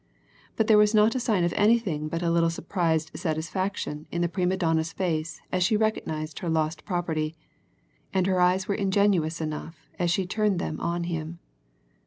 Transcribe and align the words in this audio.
But 0.55 0.65
there 0.65 0.79
was 0.79 0.95
not 0.95 1.13
a 1.13 1.19
sign 1.19 1.43
of 1.43 1.53
anything 1.55 2.07
but 2.07 2.23
a 2.23 2.31
little 2.31 2.49
surprised 2.49 3.11
satisfaction 3.13 4.07
in 4.11 4.23
the 4.23 4.27
prima 4.27 4.57
donna's 4.57 4.91
face 4.91 5.39
as 5.51 5.61
she 5.63 5.77
recognized 5.77 6.39
her 6.39 6.49
lost 6.49 6.85
property, 6.85 7.35
and 8.11 8.25
her 8.25 8.41
eyes 8.41 8.67
were 8.67 8.73
ingenuous 8.73 9.39
enough 9.41 9.85
as 9.99 10.09
she 10.09 10.25
turned 10.25 10.57
them 10.57 10.79
on 10.79 11.03
him. 11.03 11.37